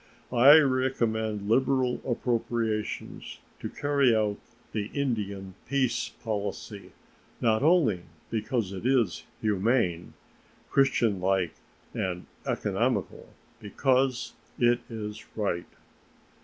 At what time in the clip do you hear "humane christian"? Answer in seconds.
9.41-11.19